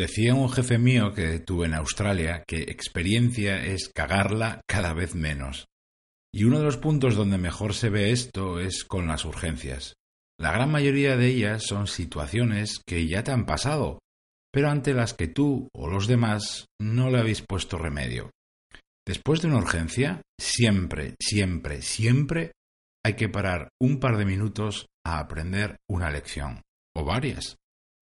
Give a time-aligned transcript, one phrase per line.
[0.00, 5.66] Decía un jefe mío que tuve en Australia que experiencia es cagarla cada vez menos.
[6.34, 9.92] Y uno de los puntos donde mejor se ve esto es con las urgencias.
[10.38, 13.98] La gran mayoría de ellas son situaciones que ya te han pasado,
[14.50, 18.30] pero ante las que tú o los demás no le habéis puesto remedio.
[19.06, 22.52] Después de una urgencia, siempre, siempre, siempre
[23.04, 26.62] hay que parar un par de minutos a aprender una lección,
[26.96, 27.59] o varias.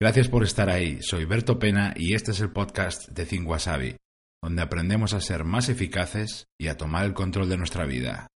[0.00, 1.02] Gracias por estar ahí.
[1.02, 3.48] Soy Berto Pena y este es el podcast de Think
[4.40, 8.28] donde aprendemos a ser más eficaces y a tomar el control de nuestra vida.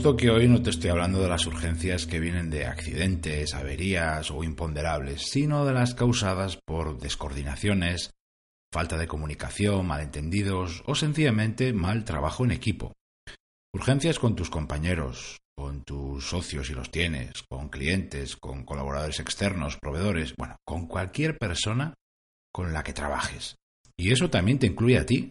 [0.00, 4.30] Supuesto que hoy no te estoy hablando de las urgencias que vienen de accidentes, averías
[4.30, 8.10] o imponderables, sino de las causadas por descoordinaciones,
[8.72, 12.94] falta de comunicación, malentendidos o sencillamente mal trabajo en equipo.
[13.74, 19.76] Urgencias con tus compañeros, con tus socios si los tienes, con clientes, con colaboradores externos,
[19.76, 21.92] proveedores, bueno, con cualquier persona
[22.50, 23.56] con la que trabajes.
[23.98, 25.28] Y eso también te incluye a ti,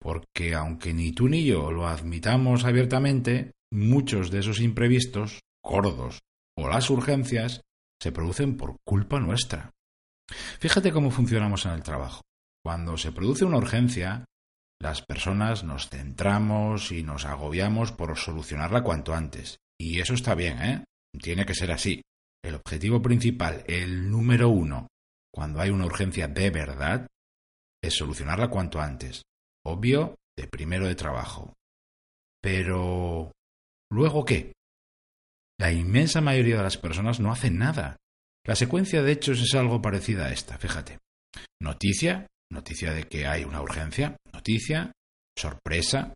[0.00, 6.20] porque aunque ni tú ni yo lo admitamos abiertamente, muchos de esos imprevistos, gordos
[6.56, 7.62] o las urgencias,
[8.00, 9.70] se producen por culpa nuestra.
[10.58, 12.22] Fíjate cómo funcionamos en el trabajo.
[12.64, 14.24] Cuando se produce una urgencia,
[14.80, 19.58] las personas nos centramos y nos agobiamos por solucionarla cuanto antes.
[19.80, 20.84] Y eso está bien, ¿eh?
[21.20, 22.02] Tiene que ser así.
[22.44, 24.88] El objetivo principal, el número uno,
[25.32, 27.06] cuando hay una urgencia de verdad,
[27.82, 29.22] es solucionarla cuanto antes.
[29.64, 31.54] Obvio, de primero de trabajo.
[32.40, 33.32] Pero
[33.90, 34.52] ¿Luego qué?
[35.58, 37.96] La inmensa mayoría de las personas no hacen nada.
[38.46, 40.98] La secuencia de hechos es algo parecida a esta, fíjate.
[41.60, 44.92] Noticia, noticia de que hay una urgencia, noticia,
[45.36, 46.14] sorpresa,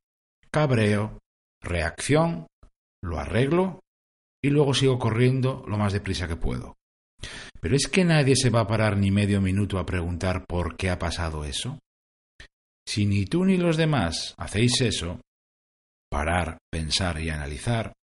[0.50, 1.18] cabreo,
[1.62, 2.46] reacción,
[3.02, 3.80] lo arreglo
[4.42, 6.74] y luego sigo corriendo lo más deprisa que puedo.
[7.60, 10.90] Pero es que nadie se va a parar ni medio minuto a preguntar por qué
[10.90, 11.78] ha pasado eso.
[12.86, 15.20] Si ni tú ni los demás hacéis eso,
[16.12, 17.94] parar, pensar y analizar,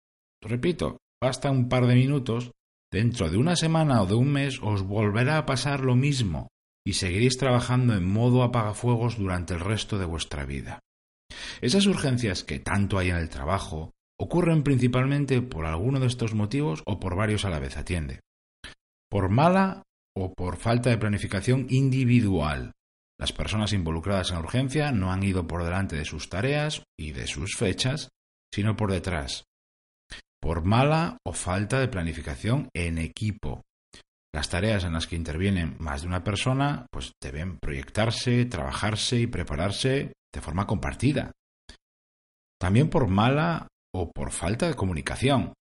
[0.42, 2.52] repito, basta un par de minutos,
[2.92, 6.48] dentro de una semana o de un mes os volverá a pasar lo mismo
[6.84, 10.80] y seguiréis trabajando en modo apagafuegos durante el resto de vuestra vida.
[11.62, 16.82] Esas urgencias que tanto hay en el trabajo ocurren principalmente por alguno de estos motivos
[16.88, 18.22] o por varios a la vez, atiende.
[19.08, 19.84] Por mala
[20.18, 22.72] o por falta de planificación individual,
[23.20, 27.12] las personas involucradas en la urgencia no han ido por delante de sus tareas y
[27.12, 28.10] de sus fechas,
[28.54, 29.44] sino por detrás,
[30.42, 33.62] por mala o falta de planificación en equipo.
[34.34, 39.28] Las tareas en las que intervienen más de una persona pues deben proyectarse, trabajarse y
[39.28, 41.32] prepararse de forma compartida.
[42.60, 45.54] También por mala o por falta de comunicación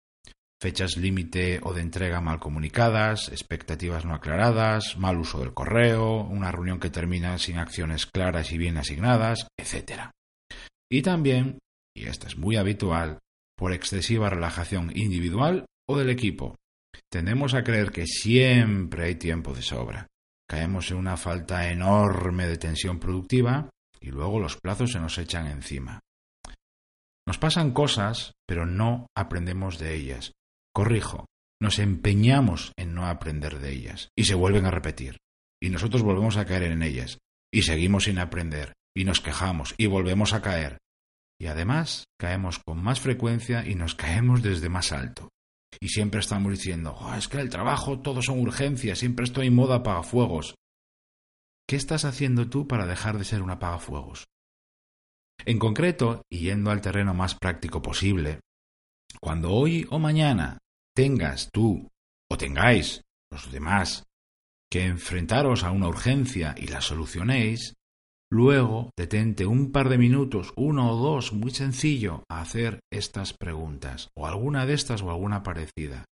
[0.61, 6.51] fechas límite o de entrega mal comunicadas, expectativas no aclaradas, mal uso del correo, una
[6.51, 10.11] reunión que termina sin acciones claras y bien asignadas, etc.
[10.91, 11.59] Y también,
[11.97, 13.19] y esto es muy habitual,
[13.57, 16.57] por excesiva relajación individual o del equipo.
[17.11, 20.07] Tendemos a creer que siempre hay tiempo de sobra.
[20.49, 23.69] Caemos en una falta enorme de tensión productiva
[24.01, 26.01] y luego los plazos se nos echan encima.
[27.27, 30.33] Nos pasan cosas, pero no aprendemos de ellas.
[30.79, 31.27] Corrijo,
[31.61, 35.19] nos empeñamos en no aprender de ellas y se vuelven a repetir.
[35.61, 37.19] Y nosotros volvemos a caer en ellas
[37.53, 40.79] y seguimos sin aprender y nos quejamos y volvemos a caer.
[41.37, 45.31] Y además caemos con más frecuencia y nos caemos desde más alto.
[45.81, 49.57] Y siempre estamos diciendo, oh, es que el trabajo todo son urgencias, siempre estoy en
[49.57, 50.55] modo apagafuegos.
[51.69, 54.29] ¿Qué estás haciendo tú para dejar de ser un apagafuegos?
[55.45, 58.39] En concreto, y yendo al terreno más práctico posible,
[59.21, 60.59] cuando hoy o mañana
[60.99, 61.89] tengas tú
[62.29, 64.03] o tengáis los demás
[64.69, 67.75] que enfrentaros a una urgencia y la solucionéis,
[68.33, 74.09] luego detente un par de minutos, uno o dos, muy sencillo, a hacer estas preguntas,
[74.17, 76.05] o alguna de estas o alguna parecida.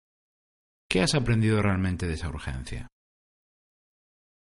[0.87, 2.87] ¿Qué has aprendido realmente de esa urgencia?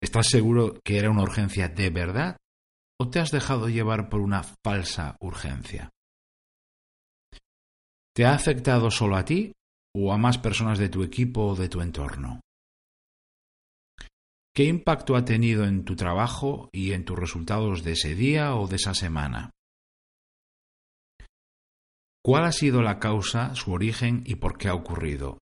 [0.03, 2.37] ¿Estás seguro que era una urgencia de verdad
[3.01, 5.89] o te has dejado llevar por una falsa urgencia?
[8.15, 9.51] ¿Te ha afectado solo a ti
[9.99, 12.41] o a más personas de tu equipo o de tu entorno?
[14.55, 18.67] ¿Qué impacto ha tenido en tu trabajo y en tus resultados de ese día o
[18.67, 19.51] de esa semana?
[22.23, 25.39] ¿Cuál ha sido la causa, su origen y por qué ha ocurrido?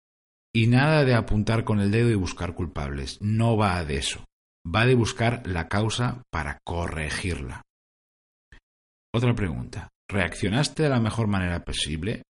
[0.53, 3.17] Y nada de apuntar con el dedo y buscar culpables.
[3.21, 4.23] No va de eso.
[4.65, 7.61] Va de buscar la causa para corregirla.
[9.13, 9.89] Otra pregunta.
[10.09, 12.23] ¿Reaccionaste de la mejor manera posible?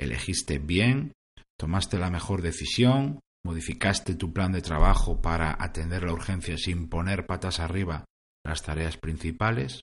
[0.00, 1.12] ¿Elegiste bien?
[1.62, 3.20] ¿Tomaste la mejor decisión?
[3.46, 8.04] ¿Modificaste tu plan de trabajo para atender la urgencia sin poner patas arriba
[8.44, 9.82] las tareas principales?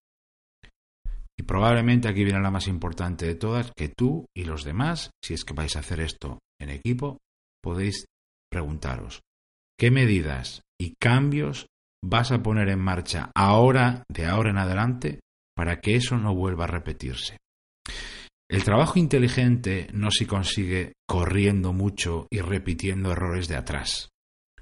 [1.40, 5.34] Y probablemente aquí viene la más importante de todas, que tú y los demás, si
[5.34, 7.20] es que vais a hacer esto en equipo,
[7.64, 8.08] podéis
[8.52, 9.22] preguntaros,
[9.80, 11.68] ¿qué medidas y cambios
[12.04, 15.22] vas a poner en marcha ahora, de ahora en adelante,
[15.56, 17.38] para que eso no vuelva a repetirse?
[18.50, 24.10] El trabajo inteligente no se consigue corriendo mucho y repitiendo errores de atrás,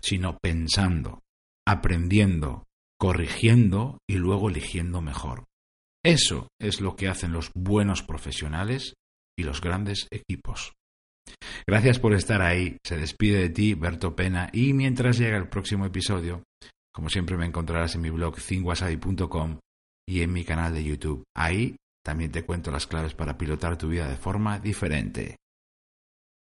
[0.01, 1.21] sino pensando,
[1.65, 2.65] aprendiendo,
[2.99, 5.45] corrigiendo y luego eligiendo mejor.
[6.03, 8.93] Eso es lo que hacen los buenos profesionales
[9.37, 10.73] y los grandes equipos.
[11.65, 12.77] Gracias por estar ahí.
[12.85, 16.43] Se despide de ti, Berto Pena, y mientras llega el próximo episodio,
[16.93, 19.59] como siempre me encontrarás en mi blog cinguasadi.com
[20.07, 21.23] y en mi canal de YouTube.
[21.35, 21.75] Ahí
[22.07, 25.35] también te cuento las claves para pilotar tu vida de forma diferente.